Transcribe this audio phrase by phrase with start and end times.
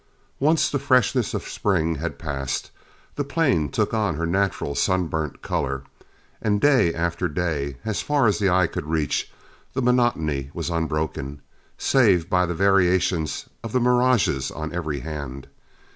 [0.39, 2.71] Once the freshness of spring had passed,
[3.17, 5.83] the plain took on her natural sunburnt color,
[6.41, 9.31] and day after day, as far as the eye could reach,
[9.75, 11.39] the monotony was unbroken,
[11.77, 15.45] save by the variations of the mirages on every hand.